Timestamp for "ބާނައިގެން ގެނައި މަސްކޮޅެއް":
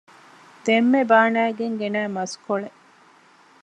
1.09-2.77